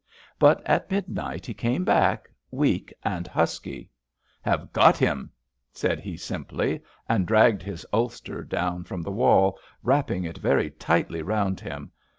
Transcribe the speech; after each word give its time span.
But 0.39 0.65
at 0.65 0.89
midnight 0.89 1.45
he 1.45 1.53
came 1.53 1.85
back, 1.85 2.27
weak 2.49 2.91
and 3.03 3.27
husky. 3.27 3.91
Have 4.41 4.73
got 4.73 4.97
him, 4.97 5.29
said 5.71 5.99
he 5.99 6.17
simply, 6.17 6.81
and 7.07 7.27
dragged 7.27 7.61
his 7.61 7.85
ulster 7.93 8.41
down 8.43 8.83
from 8.83 9.03
the 9.03 9.11
wall, 9.11 9.59
wrapping 9.83 10.23
it 10.23 10.39
very 10.39 10.71
tightly 10.71 11.21
round 11.21 11.59
him. 11.59 11.91